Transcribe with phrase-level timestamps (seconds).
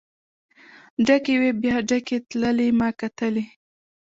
[1.05, 3.45] ډکې وې بیا ډکې تللې ما کتلی.